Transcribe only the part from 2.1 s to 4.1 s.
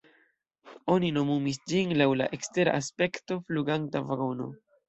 la ekstera aspekto „fluganta